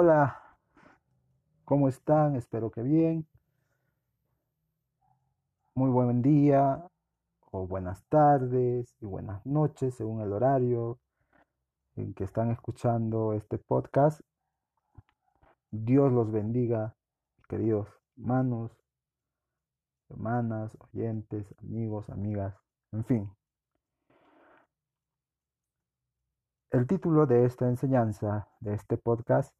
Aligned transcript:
Hola, 0.00 0.40
¿cómo 1.64 1.88
están? 1.88 2.36
Espero 2.36 2.70
que 2.70 2.82
bien. 2.82 3.26
Muy 5.74 5.90
buen 5.90 6.22
día 6.22 6.86
o 7.50 7.66
buenas 7.66 8.04
tardes 8.04 8.94
y 9.00 9.06
buenas 9.06 9.44
noches 9.44 9.96
según 9.96 10.20
el 10.20 10.32
horario 10.32 11.00
en 11.96 12.14
que 12.14 12.22
están 12.22 12.52
escuchando 12.52 13.32
este 13.32 13.58
podcast. 13.58 14.20
Dios 15.72 16.12
los 16.12 16.30
bendiga, 16.30 16.94
queridos 17.48 17.88
hermanos, 18.18 18.70
hermanas, 20.10 20.78
oyentes, 20.78 21.52
amigos, 21.58 22.08
amigas, 22.08 22.54
en 22.92 23.04
fin. 23.04 23.30
El 26.70 26.86
título 26.86 27.26
de 27.26 27.46
esta 27.46 27.66
enseñanza, 27.66 28.46
de 28.60 28.74
este 28.74 28.96
podcast, 28.96 29.52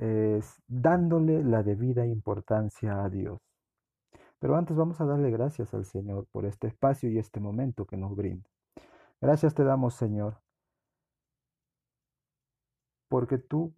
es 0.00 0.62
dándole 0.66 1.44
la 1.44 1.62
debida 1.62 2.06
importancia 2.06 3.04
a 3.04 3.10
Dios. 3.10 3.38
Pero 4.38 4.56
antes 4.56 4.74
vamos 4.74 4.98
a 5.02 5.04
darle 5.04 5.30
gracias 5.30 5.74
al 5.74 5.84
Señor 5.84 6.26
por 6.32 6.46
este 6.46 6.68
espacio 6.68 7.10
y 7.10 7.18
este 7.18 7.38
momento 7.38 7.84
que 7.84 7.98
nos 7.98 8.16
brinda. 8.16 8.48
Gracias 9.20 9.54
te 9.54 9.62
damos, 9.62 9.92
Señor, 9.92 10.40
porque 13.10 13.36
tú, 13.36 13.74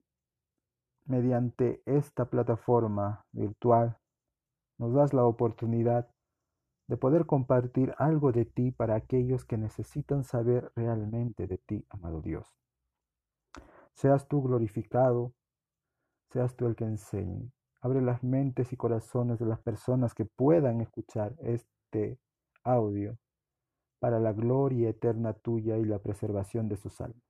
mediante 1.07 1.83
esta 1.87 2.27
plataforma 2.27 3.27
virtual, 3.33 3.99
nos 4.79 4.95
das 4.95 5.13
la 5.13 5.25
oportunidad 5.25 6.09
de 6.87 6.97
poder 6.97 7.27
compartir 7.27 7.95
algo 7.99 8.31
de 8.31 8.45
ti 8.45 8.71
para 8.71 8.95
aquellos 8.95 9.45
que 9.45 9.59
necesitan 9.59 10.23
saber 10.23 10.71
realmente 10.77 11.49
de 11.49 11.59
ti, 11.59 11.85
amado 11.91 12.21
Dios. 12.21 12.47
Seas 13.95 14.29
tú 14.29 14.43
glorificado, 14.43 15.33
seas 16.33 16.57
tú 16.57 16.67
el 16.67 16.75
que 16.75 16.85
enseñe. 16.85 17.53
Abre 17.81 18.01
las 18.01 18.23
mentes 18.23 18.73
y 18.73 18.77
corazones 18.77 19.39
de 19.39 19.47
las 19.47 19.61
personas 19.61 20.15
que 20.15 20.25
puedan 20.25 20.81
escuchar 20.81 21.35
este 21.41 22.19
audio 22.65 23.19
para 24.01 24.19
la 24.19 24.33
gloria 24.33 24.91
eterna 24.91 25.33
tuya 25.33 25.77
y 25.79 25.85
la 25.85 25.99
preservación 25.99 26.69
de 26.69 26.77
sus 26.77 27.01
almas. 27.01 27.23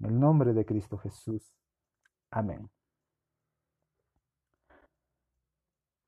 En 0.00 0.06
el 0.06 0.20
nombre 0.20 0.52
de 0.52 0.64
Cristo 0.64 0.98
Jesús. 0.98 1.52
Amén. 2.30 2.68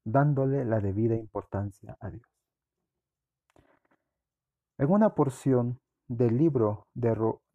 Dándole 0.04 0.64
la 0.64 0.80
debida 0.80 1.14
importancia 1.14 1.96
a 2.00 2.10
Dios. 2.10 2.26
En 4.78 4.90
una 4.90 5.14
porción 5.14 5.80
del 6.08 6.36
libro 6.36 6.86
de, 6.94 7.14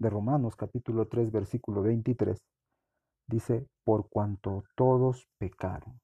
Romanos 0.09 0.56
capítulo 0.56 1.08
3 1.08 1.31
versículo 1.31 1.81
23 1.81 2.38
dice, 3.28 3.67
por 3.84 4.10
cuanto 4.10 4.64
todos 4.76 5.28
pecaron. 5.38 6.00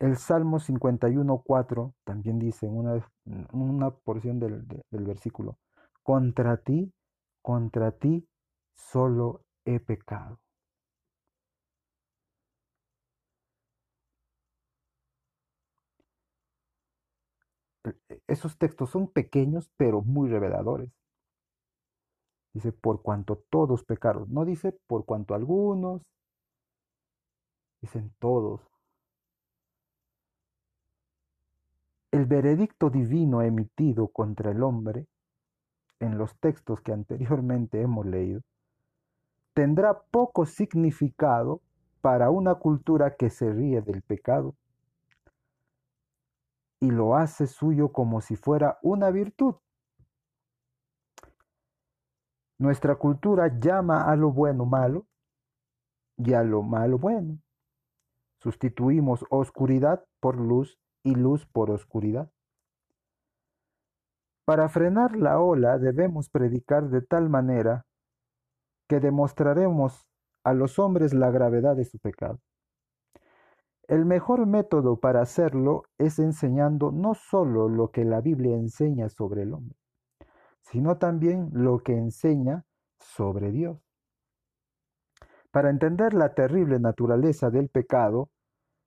El 0.00 0.16
Salmo 0.16 0.58
51.4 0.58 1.94
también 2.04 2.40
dice 2.40 2.66
en 2.66 2.76
una, 2.76 3.08
una 3.52 3.90
porción 3.90 4.40
del, 4.40 4.66
del 4.66 5.04
versículo, 5.04 5.58
contra 6.02 6.56
ti, 6.56 6.92
contra 7.40 7.92
ti 7.92 8.26
solo 8.74 9.44
he 9.64 9.78
pecado. 9.78 10.40
esos 18.26 18.56
textos 18.58 18.90
son 18.90 19.08
pequeños 19.08 19.70
pero 19.76 20.02
muy 20.02 20.28
reveladores. 20.28 20.90
Dice, 22.52 22.72
por 22.72 23.02
cuanto 23.02 23.36
todos 23.50 23.84
pecaron. 23.84 24.26
No 24.32 24.44
dice 24.44 24.78
por 24.86 25.04
cuanto 25.04 25.34
algunos. 25.34 26.02
Dicen 27.80 28.12
todos. 28.18 28.60
El 32.10 32.26
veredicto 32.26 32.90
divino 32.90 33.42
emitido 33.42 34.08
contra 34.08 34.50
el 34.50 34.62
hombre, 34.64 35.06
en 36.00 36.18
los 36.18 36.36
textos 36.40 36.80
que 36.80 36.92
anteriormente 36.92 37.80
hemos 37.80 38.04
leído, 38.04 38.40
tendrá 39.54 40.02
poco 40.10 40.44
significado 40.46 41.60
para 42.00 42.30
una 42.30 42.56
cultura 42.56 43.14
que 43.16 43.30
se 43.30 43.52
ríe 43.52 43.82
del 43.82 44.02
pecado 44.02 44.54
y 46.80 46.90
lo 46.90 47.14
hace 47.14 47.46
suyo 47.46 47.92
como 47.92 48.20
si 48.22 48.36
fuera 48.36 48.78
una 48.82 49.10
virtud. 49.10 49.54
Nuestra 52.60 52.96
cultura 52.96 53.58
llama 53.58 54.04
a 54.04 54.16
lo 54.16 54.32
bueno 54.32 54.66
malo 54.66 55.06
y 56.18 56.34
a 56.34 56.42
lo 56.42 56.62
malo 56.62 56.98
bueno. 56.98 57.38
Sustituimos 58.38 59.24
oscuridad 59.30 60.04
por 60.20 60.38
luz 60.38 60.78
y 61.02 61.14
luz 61.14 61.46
por 61.46 61.70
oscuridad. 61.70 62.30
Para 64.44 64.68
frenar 64.68 65.16
la 65.16 65.40
ola 65.40 65.78
debemos 65.78 66.28
predicar 66.28 66.90
de 66.90 67.00
tal 67.00 67.30
manera 67.30 67.86
que 68.90 69.00
demostraremos 69.00 70.06
a 70.44 70.52
los 70.52 70.78
hombres 70.78 71.14
la 71.14 71.30
gravedad 71.30 71.76
de 71.76 71.86
su 71.86 71.98
pecado. 71.98 72.40
El 73.88 74.04
mejor 74.04 74.46
método 74.46 75.00
para 75.00 75.22
hacerlo 75.22 75.84
es 75.96 76.18
enseñando 76.18 76.92
no 76.92 77.14
solo 77.14 77.70
lo 77.70 77.90
que 77.90 78.04
la 78.04 78.20
Biblia 78.20 78.54
enseña 78.56 79.08
sobre 79.08 79.44
el 79.44 79.54
hombre, 79.54 79.79
sino 80.60 80.98
también 80.98 81.50
lo 81.52 81.78
que 81.78 81.96
enseña 81.96 82.64
sobre 82.98 83.50
Dios. 83.50 83.78
Para 85.50 85.70
entender 85.70 86.14
la 86.14 86.34
terrible 86.34 86.78
naturaleza 86.78 87.50
del 87.50 87.68
pecado 87.68 88.30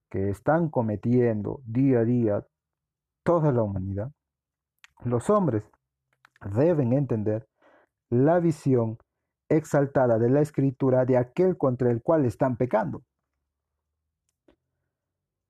que 0.10 0.30
están 0.30 0.70
cometiendo 0.70 1.62
día 1.66 2.00
a 2.00 2.06
día 2.06 2.48
toda 3.24 3.52
la 3.52 3.64
humanidad, 3.64 4.12
los 5.04 5.30
hombres 5.30 5.64
deben 6.56 6.94
entender 6.94 7.48
la 8.10 8.40
visión 8.40 8.98
exaltada 9.50 10.20
de 10.20 10.30
la 10.30 10.42
escritura 10.42 11.06
de 11.06 11.18
aquel 11.18 11.58
contra 11.58 11.92
el 11.92 12.02
cual 12.02 12.26
están 12.26 12.58
pecando. 12.58 13.04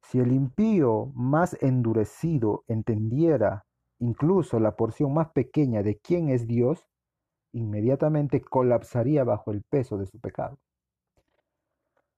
Si 0.03 0.19
el 0.19 0.31
impío 0.31 1.11
más 1.16 1.57
endurecido 1.61 2.63
entendiera 2.67 3.66
incluso 4.00 4.59
la 4.59 4.76
porción 4.76 5.14
más 5.14 5.30
pequeña 5.31 5.84
de 5.84 5.98
quién 5.98 6.30
es 6.30 6.48
Dios, 6.48 6.88
inmediatamente 7.54 8.42
colapsaría 8.42 9.24
bajo 9.24 9.52
el 9.52 9.64
peso 9.64 9.98
de 9.98 10.06
su 10.08 10.20
pecado. 10.20 10.58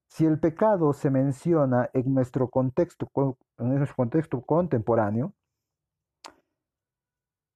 Si 0.07 0.25
el 0.25 0.39
pecado 0.39 0.93
se 0.93 1.09
menciona 1.09 1.89
en 1.93 2.13
nuestro 2.13 2.49
contexto, 2.49 3.09
en 3.57 3.75
nuestro 3.75 3.95
contexto 3.95 4.41
contemporáneo, 4.41 5.33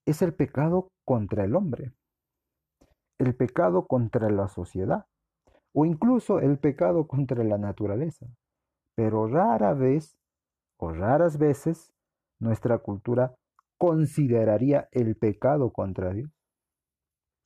es 0.06 0.22
el 0.22 0.34
pecado 0.34 0.90
contra 1.06 1.46
el 1.46 1.56
hombre, 1.56 1.94
el 3.20 3.36
pecado 3.36 3.86
contra 3.86 4.30
la 4.30 4.48
sociedad 4.48 5.06
o 5.74 5.86
incluso 5.86 6.40
el 6.40 6.58
pecado 6.58 7.08
contra 7.08 7.44
la 7.44 7.58
naturaleza. 7.58 8.26
Pero 8.96 9.28
rara 9.28 9.74
vez 9.74 10.18
o 10.78 10.92
raras 10.92 11.38
veces 11.38 11.94
nuestra 12.40 12.80
cultura 12.80 13.36
consideraría 13.80 14.90
el 14.92 15.16
pecado 15.16 15.72
contra 15.72 16.14
Dios. 16.14 16.30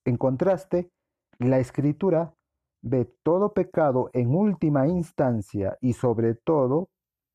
En 0.03 0.17
contraste, 0.17 0.91
la 1.37 1.59
escritura 1.59 2.35
ve 2.81 3.05
todo 3.23 3.53
pecado 3.53 4.09
en 4.13 4.35
última 4.35 4.87
instancia 4.87 5.77
y 5.79 5.93
sobre 5.93 6.33
todo 6.33 6.89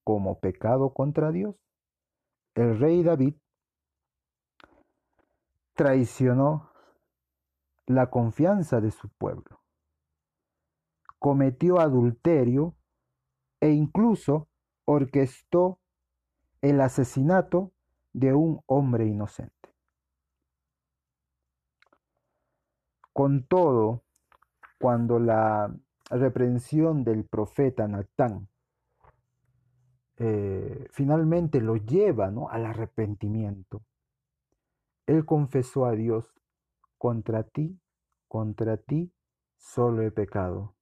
como 0.04 0.40
pecado 0.40 0.92
contra 0.92 1.30
Dios. 1.30 1.54
El 2.54 2.78
rey 2.78 3.02
David 3.02 3.34
traicionó 5.74 6.70
la 7.86 8.10
confianza 8.10 8.80
de 8.80 8.90
su 8.90 9.08
pueblo, 9.10 9.62
cometió 11.20 11.78
adulterio 11.78 12.74
e 13.60 13.70
incluso 13.70 14.48
orquestó 14.84 15.78
el 16.62 16.80
asesinato 16.80 17.72
de 18.18 18.34
un 18.34 18.60
hombre 18.66 19.06
inocente. 19.06 19.54
Con 23.12 23.44
todo, 23.46 24.02
cuando 24.80 25.18
la 25.20 25.72
reprensión 26.10 27.04
del 27.04 27.24
profeta 27.24 27.86
Natán 27.86 28.48
eh, 30.16 30.88
finalmente 30.90 31.60
lo 31.60 31.76
lleva 31.76 32.30
¿no? 32.30 32.48
al 32.48 32.66
arrepentimiento, 32.66 33.82
él 35.06 35.24
confesó 35.24 35.86
a 35.86 35.92
Dios, 35.92 36.34
contra 36.96 37.44
ti, 37.44 37.80
contra 38.26 38.76
ti 38.78 39.12
solo 39.56 40.02
he 40.02 40.10
pecado 40.10 40.74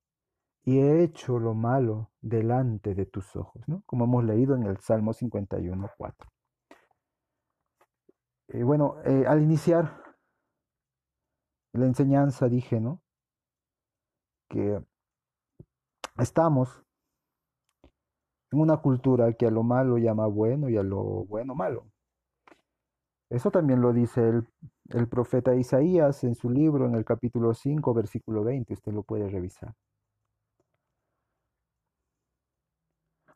y 0.65 0.79
he 0.79 1.03
hecho 1.03 1.39
lo 1.39 1.55
malo 1.55 2.11
delante 2.21 2.95
de 2.95 3.07
tus 3.07 3.37
ojos, 3.37 3.63
¿no? 3.69 3.83
Como 3.87 4.05
hemos 4.05 4.25
leído 4.25 4.57
en 4.57 4.65
el 4.65 4.79
Salmo 4.79 5.13
51, 5.13 5.91
4. 5.97 6.36
Eh, 8.49 8.63
bueno, 8.63 8.97
eh, 9.05 9.25
al 9.27 9.43
iniciar 9.43 10.03
la 11.73 11.87
enseñanza 11.87 12.49
dije, 12.49 12.81
¿no? 12.81 13.01
que 14.49 14.81
estamos 16.19 16.83
en 18.53 18.61
una 18.61 18.77
cultura 18.79 19.33
que 19.33 19.47
a 19.47 19.51
lo 19.51 19.63
malo 19.63 19.99
llama 19.99 20.27
bueno 20.27 20.69
y 20.69 20.77
a 20.77 20.83
lo 20.83 21.25
bueno 21.27 21.55
malo. 21.55 21.87
Eso 23.29 23.51
también 23.51 23.81
lo 23.81 23.93
dice 23.93 24.29
el, 24.29 24.49
el 24.91 25.09
profeta 25.09 25.55
Isaías 25.57 26.23
en 26.23 26.37
su 26.37 26.49
libro 26.49 26.87
en 26.87 26.95
el 26.95 27.05
capítulo 27.05 27.55
5, 27.55 27.93
versículo 27.93 28.45
20. 28.45 28.73
Usted 28.75 28.93
lo 28.93 29.03
puede 29.03 29.29
revisar. 29.29 29.75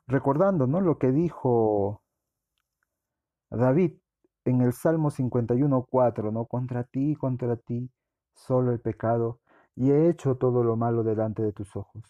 Recordando 0.06 0.66
¿no? 0.66 0.80
lo 0.80 0.98
que 0.98 1.10
dijo 1.12 2.02
David 3.50 3.98
en 4.44 4.62
el 4.62 4.72
Salmo 4.72 5.10
51.4, 5.10 6.32
¿no? 6.32 6.46
Contra 6.46 6.84
ti, 6.84 7.14
contra 7.16 7.56
ti, 7.56 7.90
solo 8.34 8.72
el 8.72 8.80
pecado, 8.80 9.40
y 9.76 9.90
he 9.90 10.08
hecho 10.08 10.36
todo 10.36 10.64
lo 10.64 10.76
malo 10.76 11.02
delante 11.02 11.42
de 11.42 11.52
tus 11.52 11.76
ojos. 11.76 12.02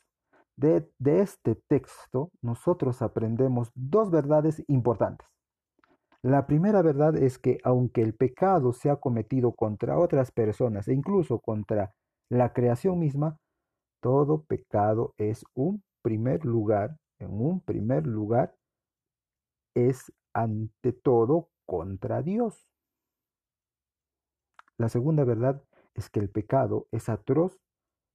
De, 0.56 0.90
de 0.98 1.20
este 1.20 1.54
texto 1.54 2.30
nosotros 2.42 3.02
aprendemos 3.02 3.70
dos 3.74 4.10
verdades 4.10 4.62
importantes. 4.68 5.26
La 6.22 6.46
primera 6.46 6.82
verdad 6.82 7.16
es 7.16 7.38
que 7.38 7.58
aunque 7.64 8.02
el 8.02 8.14
pecado 8.14 8.74
sea 8.74 8.96
cometido 8.96 9.52
contra 9.52 9.98
otras 9.98 10.30
personas 10.30 10.86
e 10.88 10.92
incluso 10.92 11.38
contra 11.38 11.94
la 12.28 12.52
creación 12.52 12.98
misma, 12.98 13.38
todo 14.02 14.44
pecado 14.44 15.14
es 15.16 15.44
un 15.54 15.82
primer 16.02 16.44
lugar, 16.44 16.96
en 17.18 17.40
un 17.40 17.60
primer 17.60 18.06
lugar, 18.06 18.54
es 19.74 20.12
ante 20.34 20.92
todo 20.92 21.48
contra 21.70 22.20
Dios. 22.20 22.68
La 24.76 24.88
segunda 24.88 25.22
verdad 25.22 25.62
es 25.94 26.10
que 26.10 26.18
el 26.18 26.28
pecado 26.28 26.88
es 26.90 27.08
atroz 27.08 27.60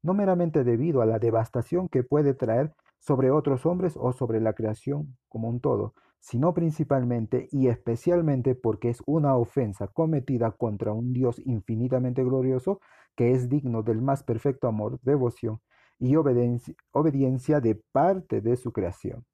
no 0.04 0.13
meramente 0.13 0.66
debido 0.66 1.02
a 1.02 1.06
la 1.06 1.19
devastación 1.19 1.88
que 1.88 2.04
puede 2.04 2.34
traer 2.34 2.74
sobre 3.00 3.31
otros 3.31 3.66
hombres 3.66 3.96
o 3.98 4.12
sobre 4.12 4.42
la 4.42 4.52
creación 4.52 5.18
como 5.30 5.48
un 5.48 5.62
todo, 5.62 5.94
sino 6.19 6.54
principalmente 6.54 7.48
y 7.50 7.69
especialmente 7.69 8.56
porque 8.56 8.90
es 8.90 9.02
una 9.06 9.38
ofensa 9.38 9.88
cometida 9.88 10.52
contra 10.52 10.92
un 10.92 11.13
Dios 11.13 11.42
infinitamente 11.46 12.25
glorioso 12.25 12.81
que 13.16 13.31
es 13.31 13.48
digno 13.48 13.84
del 13.84 14.02
más 14.02 14.24
perfecto 14.24 14.68
amor, 14.68 15.00
devoción 15.02 15.62
y 15.98 16.18
obediencia, 16.18 16.75
obediencia 16.92 17.62
de 17.62 17.81
parte 17.94 18.42
de 18.42 18.57
su 18.57 18.74
creación. 18.74 19.25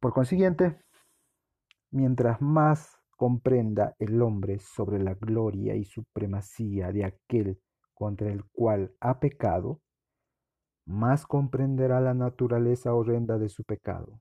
Por 0.00 0.12
consiguiente, 0.12 0.84
Mientras 1.94 2.42
más 2.42 2.98
comprenda 3.16 3.94
el 4.00 4.20
hombre 4.20 4.58
sobre 4.58 4.98
la 4.98 5.14
gloria 5.14 5.76
y 5.76 5.84
supremacía 5.84 6.90
de 6.90 7.04
aquel 7.04 7.60
contra 7.94 8.32
el 8.32 8.42
cual 8.46 8.92
ha 8.98 9.20
pecado, 9.20 9.80
más 10.86 11.24
comprenderá 11.24 12.00
la 12.00 12.12
naturaleza 12.12 12.92
horrenda 12.92 13.38
de 13.38 13.48
su 13.48 13.62
pecado. 13.62 14.18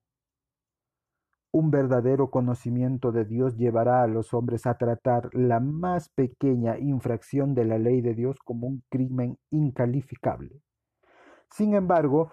Un 1.51 1.71
verdadero 1.71 2.29
conocimiento 2.29 3.11
de 3.11 3.25
Dios 3.25 3.57
llevará 3.57 4.03
a 4.03 4.07
los 4.07 4.35
hombres 4.35 4.67
a 4.67 4.77
tratar 4.77 5.33
la 5.33 5.59
más 5.59 6.09
pequeña 6.09 6.77
infracción 6.77 7.55
de 7.55 7.65
la 7.65 7.79
ley 7.79 8.01
de 8.01 8.13
Dios 8.13 8.37
como 8.45 8.67
un 8.67 8.83
crimen 8.91 9.39
incalificable. 9.49 10.61
Sin 11.49 11.73
embargo, 11.73 12.31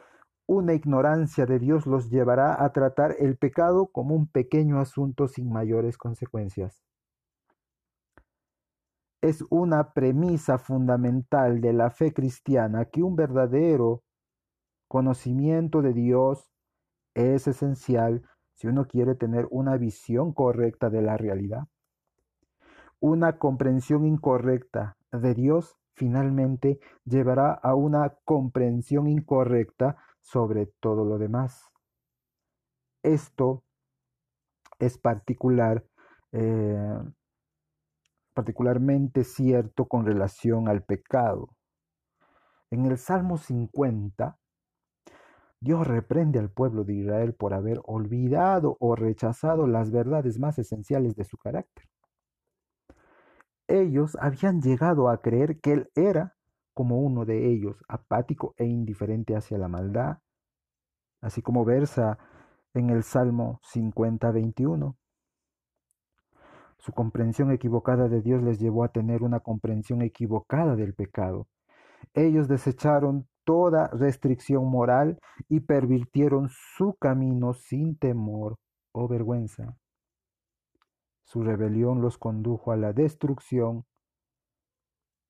una 0.50 0.74
ignorancia 0.74 1.46
de 1.46 1.60
Dios 1.60 1.86
los 1.86 2.10
llevará 2.10 2.64
a 2.64 2.72
tratar 2.72 3.14
el 3.20 3.36
pecado 3.36 3.86
como 3.86 4.16
un 4.16 4.26
pequeño 4.26 4.80
asunto 4.80 5.28
sin 5.28 5.48
mayores 5.48 5.96
consecuencias. 5.96 6.82
Es 9.22 9.44
una 9.48 9.92
premisa 9.92 10.58
fundamental 10.58 11.60
de 11.60 11.72
la 11.72 11.90
fe 11.90 12.12
cristiana 12.12 12.86
que 12.86 13.04
un 13.04 13.14
verdadero 13.14 14.02
conocimiento 14.88 15.82
de 15.82 15.92
Dios 15.92 16.50
es 17.14 17.46
esencial 17.46 18.28
si 18.54 18.66
uno 18.66 18.88
quiere 18.88 19.14
tener 19.14 19.46
una 19.52 19.76
visión 19.76 20.32
correcta 20.32 20.90
de 20.90 21.00
la 21.00 21.16
realidad. 21.16 21.68
Una 22.98 23.38
comprensión 23.38 24.04
incorrecta 24.04 24.96
de 25.12 25.32
Dios 25.32 25.76
finalmente 25.94 26.80
llevará 27.04 27.52
a 27.52 27.76
una 27.76 28.16
comprensión 28.24 29.06
incorrecta 29.06 29.96
sobre 30.20 30.66
todo 30.80 31.04
lo 31.04 31.18
demás. 31.18 31.70
Esto 33.02 33.64
es 34.78 34.98
particular, 34.98 35.84
eh, 36.32 36.98
particularmente 38.34 39.24
cierto 39.24 39.86
con 39.86 40.06
relación 40.06 40.68
al 40.68 40.82
pecado. 40.84 41.48
En 42.70 42.86
el 42.86 42.98
Salmo 42.98 43.36
50, 43.36 44.38
Dios 45.60 45.86
reprende 45.86 46.38
al 46.38 46.50
pueblo 46.50 46.84
de 46.84 46.94
Israel 46.94 47.34
por 47.34 47.52
haber 47.52 47.80
olvidado 47.84 48.76
o 48.80 48.96
rechazado 48.96 49.66
las 49.66 49.90
verdades 49.90 50.38
más 50.38 50.58
esenciales 50.58 51.16
de 51.16 51.24
su 51.24 51.36
carácter. 51.36 51.84
Ellos 53.68 54.16
habían 54.20 54.62
llegado 54.62 55.08
a 55.08 55.20
creer 55.20 55.60
que 55.60 55.72
Él 55.72 55.90
era 55.94 56.36
como 56.80 56.98
uno 56.98 57.26
de 57.26 57.52
ellos, 57.52 57.76
apático 57.88 58.54
e 58.56 58.64
indiferente 58.64 59.36
hacia 59.36 59.58
la 59.58 59.68
maldad, 59.68 60.16
así 61.20 61.42
como 61.42 61.62
versa 61.66 62.16
en 62.72 62.88
el 62.88 63.02
Salmo 63.02 63.60
50, 63.64 64.30
21. 64.30 64.96
Su 66.78 66.92
comprensión 66.92 67.52
equivocada 67.52 68.08
de 68.08 68.22
Dios 68.22 68.42
les 68.42 68.58
llevó 68.58 68.84
a 68.84 68.88
tener 68.88 69.22
una 69.22 69.40
comprensión 69.40 70.00
equivocada 70.00 70.74
del 70.74 70.94
pecado. 70.94 71.48
Ellos 72.14 72.48
desecharon 72.48 73.28
toda 73.44 73.88
restricción 73.88 74.64
moral 74.64 75.18
y 75.50 75.60
pervirtieron 75.60 76.48
su 76.48 76.94
camino 76.98 77.52
sin 77.52 77.98
temor 77.98 78.56
o 78.92 79.06
vergüenza. 79.06 79.76
Su 81.24 81.42
rebelión 81.42 82.00
los 82.00 82.16
condujo 82.16 82.72
a 82.72 82.78
la 82.78 82.94
destrucción 82.94 83.84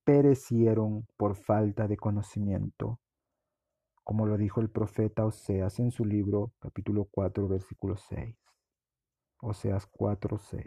perecieron 0.04 1.06
por 1.16 1.36
falta 1.36 1.86
de 1.88 1.96
conocimiento, 1.96 2.98
como 4.04 4.26
lo 4.26 4.36
dijo 4.36 4.60
el 4.60 4.70
profeta 4.70 5.24
Oseas 5.24 5.78
en 5.78 5.90
su 5.90 6.04
libro 6.04 6.52
capítulo 6.58 7.08
4 7.10 7.48
versículo 7.48 7.96
6. 7.96 8.36
Oseas 9.42 9.86
4, 9.86 10.38
6. 10.38 10.66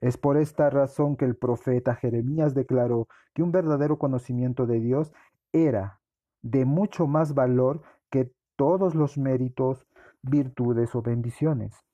Es 0.00 0.18
por 0.18 0.36
esta 0.36 0.68
razón 0.70 1.16
que 1.16 1.24
el 1.24 1.36
profeta 1.36 1.94
Jeremías 1.94 2.54
declaró 2.54 3.08
que 3.32 3.42
un 3.42 3.52
verdadero 3.52 3.98
conocimiento 3.98 4.66
de 4.66 4.80
Dios 4.80 5.12
era 5.52 6.00
de 6.42 6.64
mucho 6.66 7.06
más 7.06 7.34
valor 7.34 7.82
que 8.10 8.30
todos 8.56 8.94
los 8.94 9.16
méritos, 9.16 9.86
virtudes 10.20 10.94
o 10.94 11.00
bendiciones. 11.00 11.84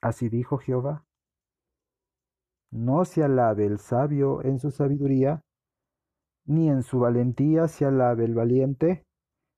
Así 0.00 0.28
dijo 0.28 0.58
Jehová. 0.58 1.07
No 2.70 3.04
se 3.04 3.22
alabe 3.22 3.66
el 3.66 3.78
sabio 3.78 4.42
en 4.42 4.58
su 4.58 4.70
sabiduría, 4.70 5.42
ni 6.44 6.68
en 6.68 6.82
su 6.82 7.00
valentía 7.00 7.68
se 7.68 7.84
alabe 7.84 8.24
el 8.24 8.34
valiente, 8.34 9.04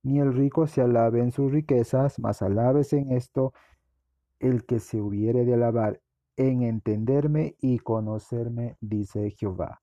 ni 0.03 0.21
el 0.21 0.33
rico 0.33 0.67
se 0.67 0.81
alabe 0.83 1.21
en 1.21 1.33
sus 1.33 1.53
riquezas, 1.53 2.19
mas 2.19 2.43
alabes 2.43 2.93
en 2.93 3.13
esto 3.13 3.53
el 4.39 4.65
que 4.65 4.81
se 4.81 5.01
hubiere 5.01 5.45
de 5.45 5.55
alabar 5.55 6.01
en 6.37 6.63
entenderme 6.63 7.57
y 7.61 7.79
conocerme, 7.79 8.77
dice 8.81 9.31
Jehová. 9.31 9.83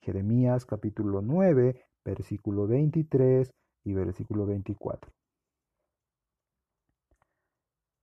Jeremías 0.00 0.66
capítulo 0.66 1.22
9, 1.22 1.84
versículo 2.04 2.66
23 2.66 3.52
y 3.84 3.94
versículo 3.94 4.46
24. 4.46 5.12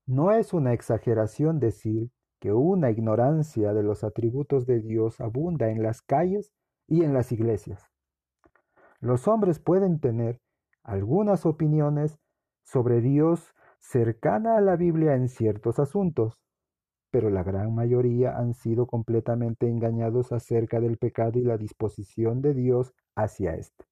No 0.06 0.32
es 0.32 0.54
una 0.54 0.74
exageración 0.74 1.60
decir 1.60 2.10
que 2.40 2.54
una 2.54 2.90
ignorancia 2.90 3.74
de 3.74 3.84
los 3.84 4.04
atributos 4.04 4.66
de 4.66 4.80
Dios 4.80 5.20
abunda 5.20 5.70
en 5.70 5.84
las 5.84 6.02
calles 6.02 6.52
y 6.88 7.04
en 7.04 7.14
las 7.14 7.32
iglesias. 7.32 7.90
Los 9.00 9.28
hombres 9.28 9.60
pueden 9.60 10.00
tener 10.00 10.42
algunas 10.84 11.46
opiniones 11.46 12.20
sobre 12.64 13.02
Dios 13.02 13.54
cercana 13.80 14.58
a 14.58 14.62
la 14.62 14.76
Biblia 14.76 15.16
en 15.16 15.30
ciertos 15.30 15.80
asuntos, 15.80 16.40
pero 17.12 17.30
la 17.30 17.44
gran 17.44 17.74
mayoría 17.74 18.38
han 18.38 18.54
sido 18.54 18.88
completamente 18.88 19.68
engañados 19.68 20.32
acerca 20.32 20.80
del 20.80 20.98
pecado 20.98 21.40
y 21.40 21.44
la 21.44 21.58
disposición 21.58 22.42
de 22.42 22.54
Dios 22.54 22.94
hacia 23.16 23.56
éste. 23.56 23.86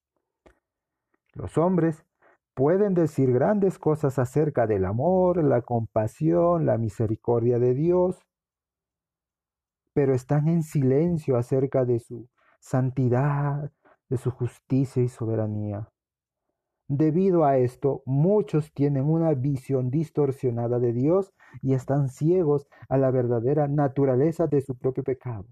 Los 1.34 1.58
hombres 1.58 2.04
pueden 2.54 2.94
decir 2.94 3.32
grandes 3.32 3.78
cosas 3.78 4.18
acerca 4.18 4.66
del 4.66 4.84
amor, 4.84 5.42
la 5.44 5.62
compasión, 5.62 6.66
la 6.66 6.76
misericordia 6.76 7.58
de 7.58 7.74
Dios, 7.74 8.24
pero 9.98 10.14
están 10.14 10.46
en 10.46 10.62
silencio 10.62 11.36
acerca 11.36 11.84
de 11.84 11.98
su 11.98 12.28
santidad, 12.60 13.72
de 14.08 14.16
su 14.16 14.30
justicia 14.30 15.02
y 15.02 15.08
soberanía. 15.08 15.88
Debido 16.86 17.44
a 17.44 17.58
esto, 17.58 18.04
muchos 18.06 18.72
tienen 18.72 19.06
una 19.06 19.34
visión 19.34 19.90
distorsionada 19.90 20.78
de 20.78 20.92
Dios 20.92 21.32
y 21.62 21.74
están 21.74 22.10
ciegos 22.10 22.68
a 22.88 22.96
la 22.96 23.10
verdadera 23.10 23.66
naturaleza 23.66 24.46
de 24.46 24.60
su 24.60 24.78
propio 24.78 25.02
pecado. 25.02 25.48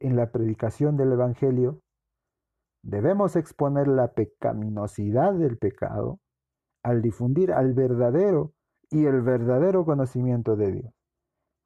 en 0.00 0.16
la 0.16 0.32
predicación 0.32 0.96
del 0.96 1.12
Evangelio, 1.12 1.80
debemos 2.82 3.36
exponer 3.36 3.86
la 3.86 4.14
pecaminosidad 4.14 5.32
del 5.34 5.58
pecado 5.58 6.18
al 6.82 7.02
difundir 7.02 7.52
al 7.52 7.72
verdadero 7.72 8.52
y 8.90 9.06
el 9.06 9.22
verdadero 9.22 9.84
conocimiento 9.84 10.56
de 10.56 10.72
Dios. 10.72 10.94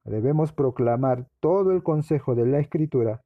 Debemos 0.04 0.52
proclamar 0.52 1.26
todo 1.40 1.72
el 1.72 1.82
consejo 1.82 2.34
de 2.34 2.46
la 2.46 2.58
Escritura 2.58 3.22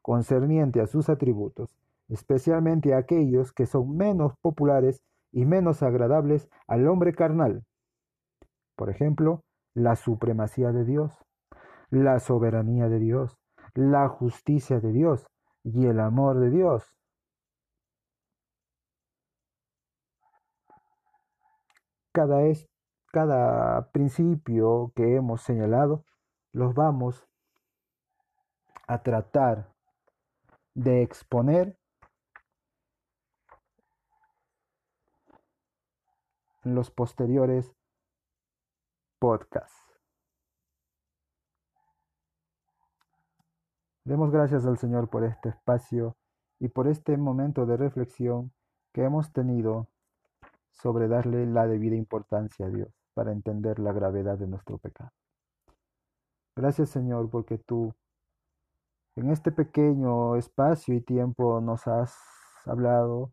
concerniente 0.00 0.80
a 0.80 0.86
sus 0.86 1.08
atributos, 1.08 1.76
especialmente 2.08 2.94
aquellos 2.94 3.52
que 3.52 3.66
son 3.66 3.96
menos 3.96 4.34
populares 4.40 5.02
y 5.32 5.44
menos 5.44 5.82
agradables 5.82 6.48
al 6.68 6.86
hombre 6.88 7.12
carnal. 7.14 7.64
Por 8.76 8.90
ejemplo, 8.90 9.42
la 9.74 9.96
supremacía 9.96 10.72
de 10.72 10.84
Dios, 10.84 11.12
la 11.90 12.20
soberanía 12.20 12.88
de 12.88 13.00
Dios, 13.00 13.36
la 13.74 14.08
justicia 14.08 14.80
de 14.80 14.92
Dios 14.92 15.26
y 15.64 15.86
el 15.86 16.00
amor 16.00 16.38
de 16.38 16.50
Dios. 16.50 16.84
Cada, 22.12 22.42
cada 23.10 23.90
principio 23.90 24.92
que 24.94 25.16
hemos 25.16 25.42
señalado 25.42 26.04
los 26.52 26.74
vamos 26.74 27.26
a 28.86 29.02
tratar 29.02 29.72
de 30.74 31.02
exponer 31.02 31.76
en 36.64 36.74
los 36.74 36.90
posteriores 36.90 37.74
podcasts. 39.18 39.76
Demos 44.04 44.30
gracias 44.30 44.66
al 44.66 44.78
Señor 44.78 45.10
por 45.10 45.24
este 45.24 45.50
espacio 45.50 46.16
y 46.58 46.68
por 46.68 46.88
este 46.88 47.16
momento 47.16 47.66
de 47.66 47.76
reflexión 47.76 48.52
que 48.92 49.04
hemos 49.04 49.32
tenido 49.32 49.88
sobre 50.70 51.08
darle 51.08 51.46
la 51.46 51.66
debida 51.66 51.96
importancia 51.96 52.66
a 52.66 52.70
Dios 52.70 52.99
para 53.14 53.32
entender 53.32 53.78
la 53.78 53.92
gravedad 53.92 54.38
de 54.38 54.46
nuestro 54.46 54.78
pecado. 54.78 55.10
Gracias 56.56 56.90
Señor 56.90 57.30
porque 57.30 57.58
tú 57.58 57.94
en 59.16 59.30
este 59.30 59.52
pequeño 59.52 60.36
espacio 60.36 60.94
y 60.94 61.00
tiempo 61.00 61.60
nos 61.60 61.86
has 61.86 62.16
hablado. 62.64 63.32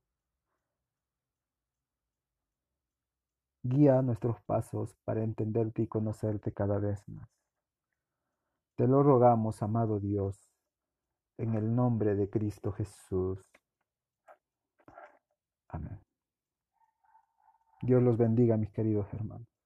Guía 3.64 4.02
nuestros 4.02 4.42
pasos 4.44 4.96
para 5.06 5.24
entenderte 5.24 5.84
y 5.84 5.88
conocerte 5.88 6.54
cada 6.54 6.80
vez 6.80 7.08
más. 7.08 7.30
Te 8.76 8.88
lo 8.88 9.04
rogamos, 9.04 9.62
amado 9.64 10.00
Dios, 10.00 10.40
en 11.38 11.56
el 11.56 11.76
nombre 11.76 12.16
de 12.16 12.30
Cristo 12.30 12.72
Jesús. 12.72 13.40
Amén. 15.70 16.00
Dios 17.82 18.02
los 18.02 18.18
bendiga, 18.18 18.58
mis 18.58 18.72
queridos 18.72 19.12
hermanos. 19.14 19.57